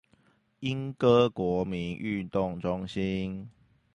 [0.61, 3.51] 鶯歌國民運動中心